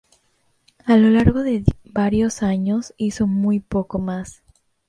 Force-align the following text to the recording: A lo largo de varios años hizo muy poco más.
A 0.87 0.97
lo 0.97 1.11
largo 1.11 1.43
de 1.43 1.63
varios 1.83 2.41
años 2.41 2.95
hizo 2.97 3.27
muy 3.27 3.59
poco 3.59 3.99
más. 3.99 4.41